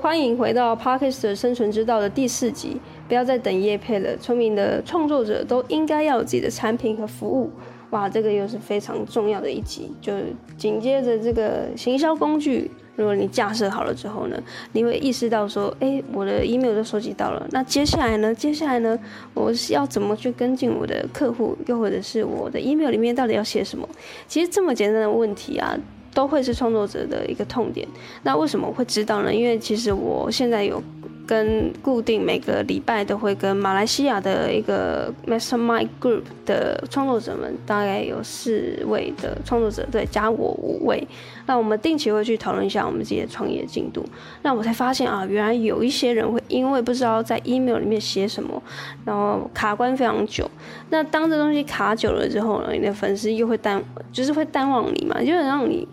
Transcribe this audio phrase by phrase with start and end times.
[0.00, 2.80] 欢迎回到 Parkes 的生存之道的第四集。
[3.08, 7.50] 不要再等叶配了，聪明的创作者都应该要有自己的产品和服务。
[7.90, 9.90] 哇，这个又是非常重要的一集。
[10.00, 10.12] 就
[10.56, 14.40] 紧接着这个行销工具，如果你架设好了之后呢，
[14.72, 17.44] 你会意识到说，哎，我的 email 都收集到了。
[17.50, 18.32] 那接下来呢？
[18.32, 18.96] 接下来呢？
[19.34, 21.56] 我是要怎么去跟进我的客户？
[21.66, 23.88] 又或者是我的 email 里面到底要写什么？
[24.28, 25.76] 其实这么简单的问题啊。
[26.14, 27.86] 都会是创作者的一个痛点。
[28.22, 29.32] 那为什么会知道呢？
[29.32, 30.82] 因为其实我现在有
[31.26, 41.06] 跟固定每个礼拜都会跟马来西亚的一个 Mastermind Group 的创作者们，大概有四位的创作者，对，加我五位。
[41.44, 44.02] 那我们定期会去讨论一下我们自己的创业进度。
[44.42, 48.62] 那我才发现啊，原来有一些人会因为不知道在 email 里面写什么，
[49.04, 50.50] 然后卡关非常久。
[50.88, 55.86] 那当这东西卡久了之后呢，你的粉丝又会耽，就是会淡忘你嘛，就是让你。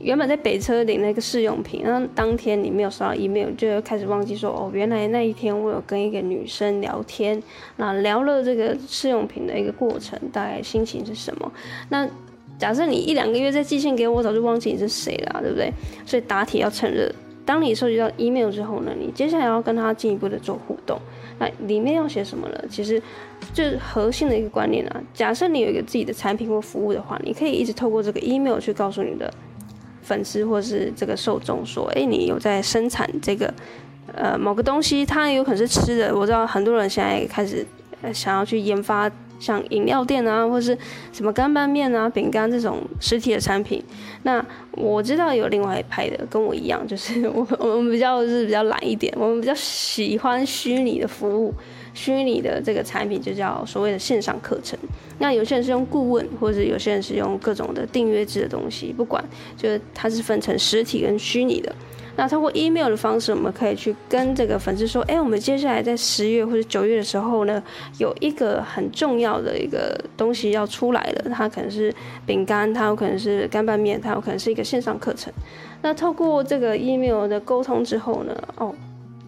[0.00, 7.42] 原本在北车领那个试用品，然后当天你没有收到 email，就开始忘记说哦，原来那一天我有跟一个女生聊天，
[7.76, 11.50] 那聊了这个试用品的一个过程，大概心情是什么？
[11.88, 12.08] 那
[12.58, 15.72] 假设你一两个月再寄信给我，我早就忘记你是谁了，对不对？
[16.04, 17.10] 所以打铁要趁热。
[17.44, 21.00] 当你收集到 email 之后呢，你接下来要跟他进一步的做互动，
[21.38, 22.64] 那里面要写什么呢？
[22.68, 23.00] 其实
[23.54, 29.32] 最核心的一个观念啊，假设你有一个自己的产品或服务的话，你可以一直透过这个 email 去告诉你的。
[30.06, 33.52] 粉丝或是这个受众说：“哎，你有在生产这个
[34.14, 36.16] 呃某个东西，它有可能是吃的。
[36.16, 37.66] 我知道很多人现在开始
[38.14, 40.78] 想要去研发像饮料店啊，或是
[41.12, 43.82] 什么干拌面啊、饼干这种实体的产品。
[44.22, 51.52] 那我知道有另外一派的，跟我一样，就是我我们比较是比较懒一点，我们比较喜欢虚拟的服务。”
[51.96, 54.78] 虚拟的这个产品就叫所谓的线上课程。
[55.18, 59.24] 那有些人是用顾问，或者有些人是用各种的订阅制的东西，不管，
[59.56, 61.74] 就是它是分成实体跟虚拟的。
[62.18, 67.62] 那通过 email 的方式，我们可以去跟这个粉丝说，哎，我们接下来在十月或者九月的时候呢，
[67.98, 71.94] 有一个很重要的一个东西要出来了，它可能是
[72.26, 75.32] 饼干，它有可能是干拌面，它有可能是一个线上课程。
[75.82, 78.74] 那透过这个 email 的沟通之后呢，哦。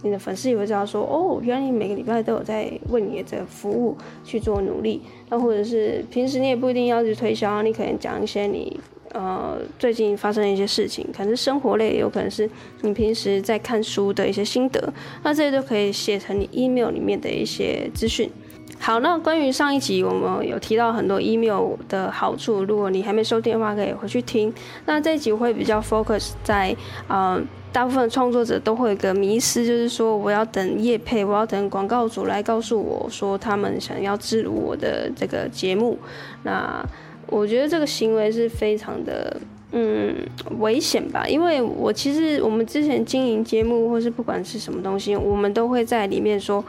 [0.03, 5.03] 你的粉丝也会知道说，哦，原来你每个礼拜都有在为你的服务去做努力。
[5.29, 8.79] 那或者是平时你也不一定要去推销，你可能讲一些你
[9.13, 12.49] 呃最近发生的一些事情，可能是生活类，有可能是
[12.83, 14.93] 你平时在看书的一些心得。
[15.23, 18.31] 那这些都可以写成你 email 里面的一些资讯。
[18.79, 24.53] 好，那关于上一集我们有提到很多 email 的好处，如果你还没收电话，可以回去听。
[24.87, 26.75] 那这一集会比较 focus 在
[27.09, 27.41] 呃。
[27.71, 35.97] 大部分创作者都会有个迷思，就是说我要等业配，我要等广告主来告诉我说他们想要置入我的这个节目。
[36.45, 36.83] 那
[37.27, 39.39] 我觉得这个行为是非常的
[39.73, 40.15] 嗯
[40.59, 46.65] 危险吧，因为我其实我们之前经营节目或是不管是什么东西，我们都会在里面说，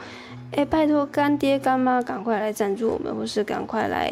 [0.51, 4.11] 哎，拜托干爹干妈赶快来赞助我们，或是赶快来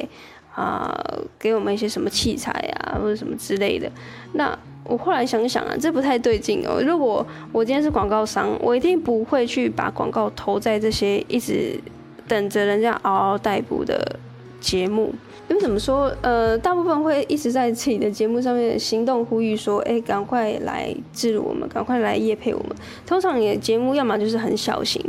[0.53, 0.91] 啊、
[1.37, 3.91] 给我们一些什么器材啊或者什么之类的。
[4.33, 6.81] 那我后来想想啊，这不太对劲哦。
[6.81, 11.79] 如果我今天是广告商，我一定不会去把广告投在这些一直
[12.27, 14.19] 等着人家嗷嗷待哺的
[14.67, 15.13] 节目。
[15.49, 22.75] 因为怎么说，呃，大部分会一直在自己的节目上面行动呼吁说，哎，赶快来置入我们，赶快来业配我们。
[23.05, 25.01] 通常你的节目要么就是很小型，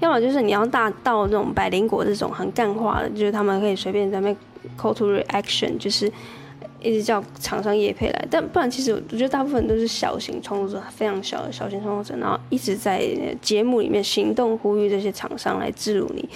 [0.00, 4.36] 要么就是你要大到那种百灵果这种很干化的，就是他们可以随便在那边
[4.78, 6.10] call to reaction，就是。
[6.84, 13.08] 一直叫厂商业配来，但不然其实我觉得大部分都是小型创作者，非常小的小型创作者，然后一直在
[13.40, 16.28] 节目里面行动呼吁这些厂商来置入你。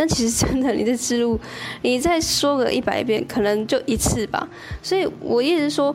[0.00, 1.38] 但其实真的，你这置入，
[1.82, 4.48] 你再说个一百遍，可能就一次吧。
[4.82, 5.94] 所以我一直说，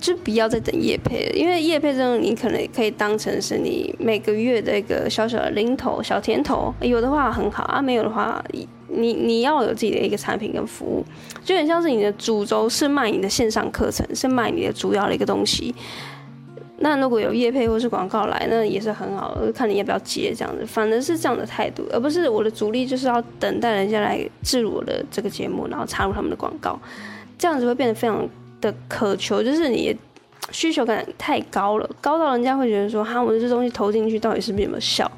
[0.00, 8.42] 就不要再等业配了，因为业配这种你可能可以当成是你每个月的一个小小的零头、小甜头，有的话很好啊，没有的话。
[8.90, 11.04] 你你要有自己的一个产品跟服务，
[11.44, 15.74] 就很像是你的主轴是卖你的线上课程，是卖你的主要的一个东西。
[16.80, 20.64] 那如果有业配或是广告来，那也是很好，看你要不要接这样子。
[20.64, 26.78] 反正是这样的态度，而不是我的主力就是要等待人家来置入我的这个节目，然后插入他们的广告，
[27.36, 28.28] 这样子会变得非常
[28.60, 29.96] 的渴求，就是你
[30.52, 35.10] 需求感太高了，高到人家会觉得说，哈，我这东西投进去到底是不是有没有效？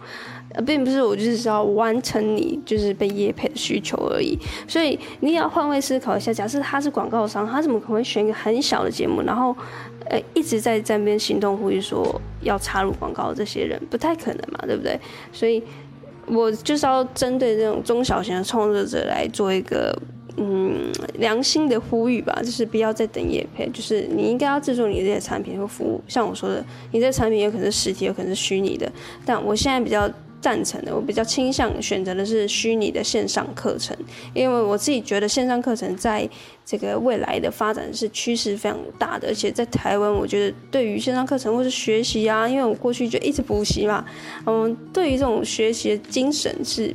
[0.52, 4.36] 呃，并不是我就是要完成你就是被业配的需求而已，
[4.66, 6.32] 所以你也要换位思考一下。
[6.32, 9.56] 假设他是广告商，他怎么可能会选一个很小的节目，然后
[10.06, 13.32] 呃一直在在那边行动呼吁说要插入广告？
[13.32, 14.98] 这些人不太可能嘛，对不对？
[15.32, 15.62] 所以
[16.26, 19.96] 我就是要针对这种中小型的创作者来做一个
[20.36, 26.02] 嗯良心的呼吁吧，就是不要再等业配，就是你应该要制作你这些产品和服务。
[26.08, 28.90] 像我说的，你这产品有可能是实体，有可能是虚拟的，
[29.24, 30.10] 但我现在比较。
[30.40, 33.96] 赞成的，我比较倾向选择的是虚拟的线上课程，
[34.32, 36.26] 因为我自己觉得线上课程在
[36.64, 44.04] 这个未来的发展是趋势非常大的，而且在台湾，我觉得对于线上课程或是学习啊，因为我过去就一直补习嘛，
[44.46, 46.94] 嗯，对于这种学习的精神是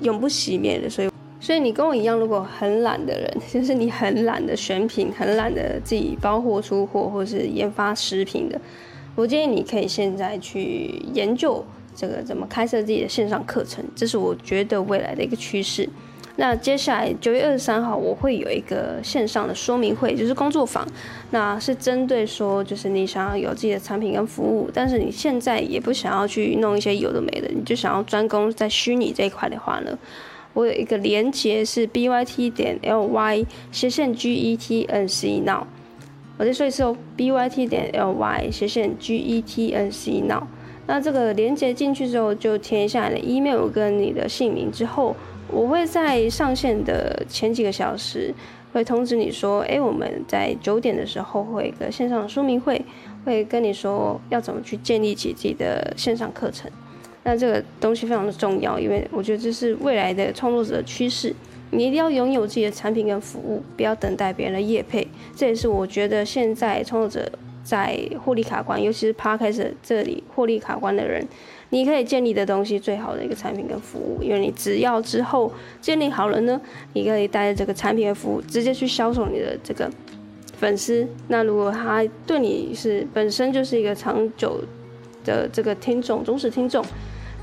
[0.00, 1.10] 永不熄灭的，所以，
[1.40, 8.60] 所以你跟我一样，如果很懒的人，就是你很懒的选品，很懒的自己包货出货或是研发食品的，
[9.14, 11.64] 我建议你可以现在去研究。
[11.94, 15.88] 这个怎么开设自己的线上课程，这是我觉得未来的一个趋势。
[16.36, 20.86] 那接下来九月二十三号我会有一个线上的说明会，就是工作坊，
[21.30, 29.98] 那是针对说，就是你想要有自己的产品跟服务，但是你现在也不想要去弄一些有的没的，你就想要专攻在虚拟这一块的话呢，
[30.54, 35.66] 我有一个连接是 b y t 点 l y 斜线 g e t n c now，
[36.38, 40.44] 我再说一次哦，b y t 点 l y 斜线 g e t n c now。
[40.86, 45.14] 那这个连接进去之后，就填一下来的 email 跟你的姓名之后，
[45.48, 48.34] 我会在上线的前几个小时
[48.72, 52.84] 会通知你说，哎，我们在九点的时候会有一个线上说明会，
[53.24, 56.70] 会跟你说要怎么去建立起自己的线上课程。
[57.22, 61.32] 那这个东西非常的重要，因为我觉得这是未来的创作者的趋势，
[61.70, 65.06] 你一定要拥有自己的产品跟服务，不要等待别人的业配。
[65.36, 67.30] 这也是我觉得现在创作者。
[67.62, 71.26] 在获利卡关，尤其是 Podcast 这里获利卡关的人，
[71.70, 76.60] 你可以建立的东西最好的一个产品跟服务，因为你只要之后建立好了呢，
[76.92, 79.90] 你可以带着这个产品和服务直接去销售你的这个
[80.58, 81.06] 粉丝。
[81.28, 84.60] 那如果他对你是本身就是一个长久
[85.24, 86.84] 的这个听众、忠实听众。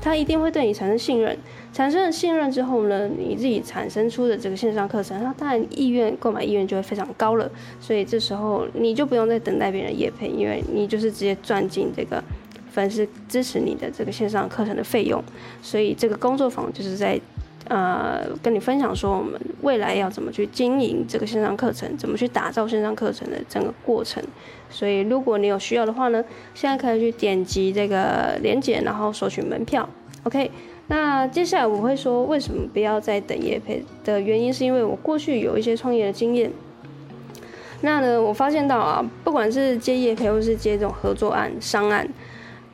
[0.02, 1.36] 他一定会对你产生信任，
[1.72, 7.50] 产生了信任之后呢，你自己产生出的这个线上课程，那当然意愿购买意愿就会非常高了。
[7.80, 12.22] 所以这时候你就不用再等待别人业配，因为你就是直接赚进这个
[12.70, 15.22] 粉丝支持你的这个线上课程的费用。
[15.62, 17.20] 所以这个工作坊就是在。
[17.68, 24.20] 呃，跟你分享说我们未来要怎么去经营这个线上课程，怎么去打造线上课程的整个过程。
[24.68, 29.88] 所以，如果你有需要的话呢，现在可以去点击这个链接，然后索取门票。
[30.24, 30.50] OK，
[30.90, 36.50] 那接下来我会说为什么不要再等业配的原因，是因为我过去有一些创业的经验。
[37.80, 42.06] 那呢，我发现到啊，不管是接业配或是接这种合作案、商案，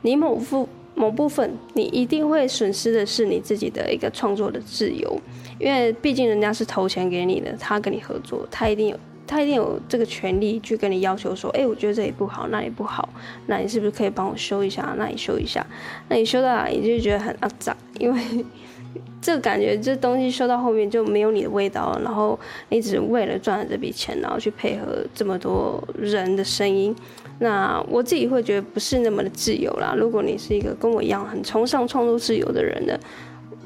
[0.01, 0.67] 你某副。
[0.99, 5.21] 某部分你一定会损失的是你自己的一个创作的自由，
[5.59, 8.97] 因为毕竟人家是投钱给你的，他跟你合作，他一定有
[9.27, 13.07] 他一定有这个权利去跟你要求说，哎，我觉得这里不好，那里不好，
[13.47, 14.95] 那你是不是可以帮我修一下？
[14.97, 15.65] 那里修一下，
[16.07, 18.21] 那你修到哪里就觉得很肮脏，因为
[19.21, 22.39] 这感觉这东西修到后面就没有你的味道了，然后
[22.69, 26.95] 你只是为了赚了这笔钱，然后去配合这么多人的声音。
[27.39, 29.93] 那我自己会觉得不是那么的自由啦。
[29.95, 32.97] 如果你是一个跟我一样很崇尚创作自由的人呢，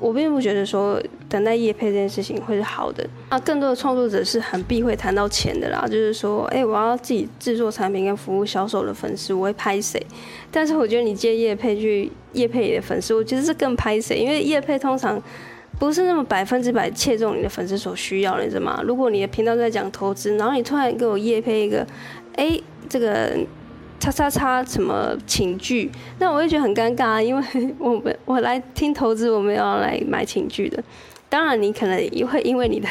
[0.01, 0.99] 我并不觉得说
[1.29, 3.07] 等待业配这件事情会是好的。
[3.29, 10.03] 那更多的创作者是很避讳谈到钱的啦，就是说，哎，我要自己制作产品跟服务销售的粉丝，我会拍谁？
[10.49, 14.17] 但是我觉得你接业配去业配你的粉丝，我觉得是更拍谁？
[14.17, 15.21] 因为业配通常
[15.77, 18.81] 不是那么百分之百切中你的粉丝所需要的，你知道吗？
[18.83, 21.85] 如果你的频道在讲投资，然后你突然给我业配一个，
[22.35, 23.37] 哎，这个。
[24.01, 25.91] 叉叉叉什么寝具？
[26.17, 27.43] 那我会觉得很尴尬，因为
[27.77, 30.83] 我们我来听投资，我们要来买寝具的。
[31.29, 32.87] 当然，你可能也会因为你的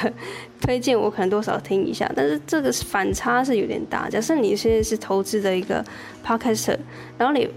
[0.61, 2.09] 推荐，我可能多少听一下。
[2.14, 4.09] 但是这个反差是有点大。
[4.09, 5.85] 假设你现在是投资的一个
[6.25, 6.79] podcaster，
[7.19, 7.49] 然后你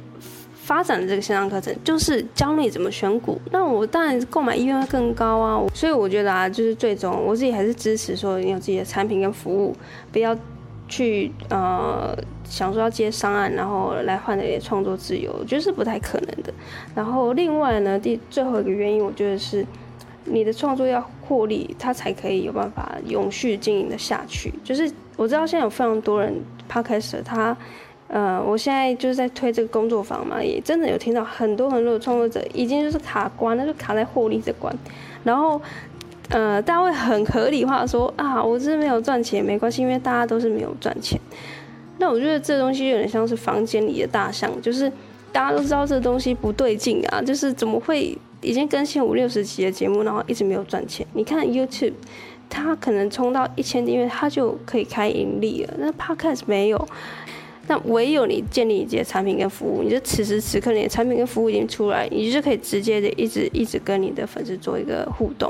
[0.52, 5.64] 发展的这个线上课程就是教你怎么选股，那我当然购买意愿会更高啊。
[5.76, 9.76] 所以我觉得啊，就是最终我自己还是支持说你有自己的产品跟服务，
[10.12, 10.36] 不要。
[10.86, 16.54] 去呃想说要接商案，然后来换那些创作自由，我觉得是不太可能的。
[16.96, 19.66] 然后另外呢，第最后一个原因，我觉得是
[20.26, 24.54] 你的创作要获利，它才可以有办法永续经营的下去。
[24.64, 26.34] 就是我知道现在有非常多人
[26.68, 27.56] p o d c a 他
[28.08, 34.76] 呃，我现在就是在推这个工作坊嘛，也真的有听到很多很多的创作者已经就是卡关，那就卡在获利这关，
[35.24, 35.62] 然后。
[36.30, 41.20] 呃，大家会很合理化说啊，我这没有赚钱没关系，因为大家都是没有赚钱。
[42.04, 44.92] 那我觉得这东西有点像是房间里的大象，就是
[45.32, 51.08] 大家都知道这东西不对劲啊，就是怎么会已经更新五六十集的节目，然后一直没有赚钱？
[51.14, 51.94] 你看 YouTube，
[52.50, 55.74] 它可能冲到一千订阅，它就可以开盈利了。
[55.78, 56.88] 那 Podcast 没有，
[57.68, 65.50] 那唯有你建立一些产品跟服务，你就此时此刻你的产品跟服务已经出来，你就可以直接的一直一直跟你的粉丝做一个互动。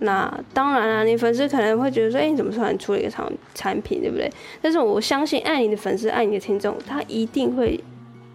[0.00, 4.28] 那当然了，你粉丝可能会觉得说，哎、你怎么突然出了一个产产品，对不对？
[4.60, 7.78] 但是我相信，爱你的粉丝，爱你的听众，他一定会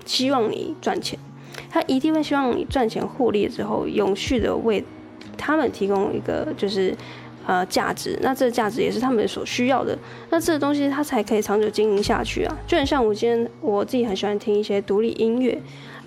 [0.05, 1.19] 希望你赚钱，
[1.69, 4.81] 他一定会希望你赚钱获利之后，永续的为
[5.37, 6.95] 他们提供一个就是。
[7.47, 9.97] 呃，价值，那这个价值也是他们所需要的，
[10.29, 12.53] 那这个东西它才可以长久经营下去啊。
[12.67, 15.57] 就很像我今天我自己很喜欢听一些独立音乐，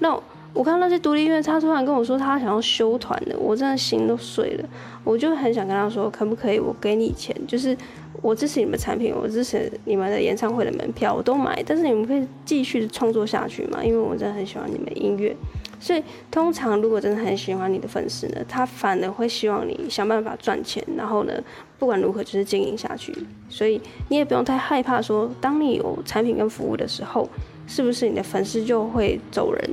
[0.00, 0.14] 那
[0.52, 4.68] 我看到那些独立音乐，他突然跟我说他想要休团的，我真的心都碎了。
[5.04, 7.76] 我就很想跟他说，可不可以我给你钱，就是
[8.20, 15.34] 我支持你们产品，我支持你们的演唱会的门票，我都买，但是你们可以继续创作下去嘛，因为我真的很喜欢你们音乐。
[15.78, 21.32] 所以，通常如果真的很喜欢你的粉丝呢，他反而会希望你想办法赚钱，然后呢，
[21.78, 23.14] 不管如何就是经营下去。
[23.48, 27.26] 所以你也不用太害怕说，当你有产品跟服务的时候，
[27.66, 29.70] 是不是你的粉丝就会走人？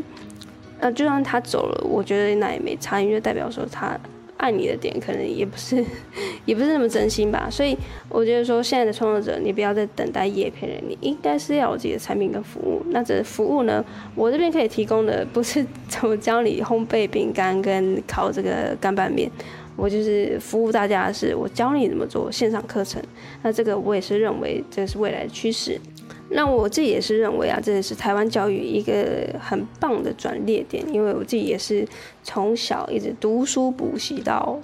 [0.80, 4.00] 那就算他走了，我觉得那也没差，因为代表说他。
[4.40, 5.84] 爱你的点可能也不是，
[6.46, 7.76] 也不是那么真心吧，所以
[8.08, 12.80] 我觉得说，现在的创作者，你不要再等待业配了，你应该是要有自己的产品跟服务。
[12.92, 19.28] 那这服务呢，我这边可以提供的不是 怎么教你烘焙饼干跟烤这个干拌面，
[19.76, 23.02] 我就是服务大家的是，我教你怎么做线上课程。
[23.42, 25.82] 那这个我也是认为这是未来的趋势。
[26.30, 28.94] 那我自己也是认为啊，这也是台湾教育一个
[29.40, 31.88] 很棒的转捩点，因为我自己也是
[32.24, 34.60] 从小一直读书补习到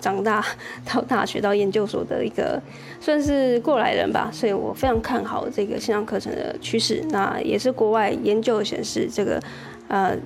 [0.00, 0.44] 长大，
[0.84, 2.60] 到大学到研究所的一个
[3.00, 7.04] 算是过来人吧，所以我非常看好这个线上课程的趋势。
[7.10, 9.40] 那也是国外研究显示，这个
[9.88, 10.16] 呃。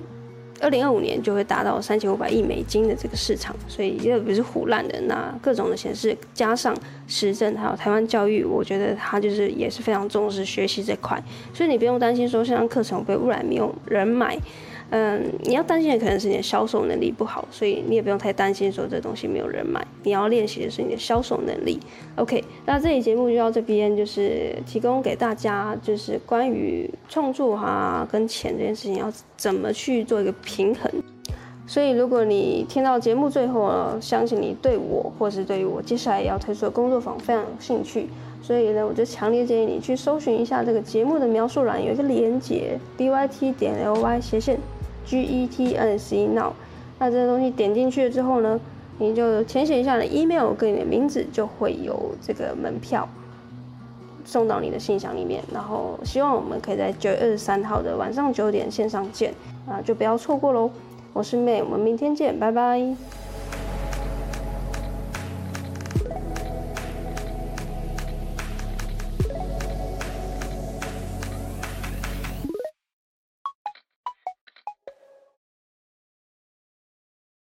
[0.59, 4.99] 二零二五年就会达到三千五百亿美金的这个市场，所以也不是唬烂的。
[5.01, 6.75] 那各种的显示加上
[7.07, 11.21] 时政，还有台湾教育，我觉得他就是也是非常重视学习这块，
[11.53, 14.37] 所以你不用担心说线上课程被污染没有人买。
[14.89, 19.85] 嗯，你要担心的可能是你的销售能力不好，所以你也不用太担心说这东西没有人买。
[20.03, 21.77] 你要练习的是你的销售能力。
[22.15, 30.89] OK，那这期节目就到这边，就是提供给大家，就是关于创作哈跟钱这件事情要怎么去做一个平衡。
[31.65, 38.07] 所以如果你听到节目最后了，相信你对我或是对于我接下来要推出的工作坊非常有兴趣，
[38.41, 44.57] 所以呢，我就强烈建议你去搜寻一下这个节目的描述栏有一个连接，byt 点 ly 斜线。
[45.07, 46.51] G E T N C Now，
[46.99, 48.59] 那这个东西点进去之后呢，
[48.99, 53.07] 你就填写一下你的 email 跟你的名字，就会有这个门票
[54.25, 55.41] 送到你的信箱里面。
[55.53, 59.33] 然后希望我们可以在九月二十三号的晚上九点线上见
[59.67, 60.69] 啊，就不要错过喽。
[61.13, 63.26] 我是 May，我们明天见，拜拜。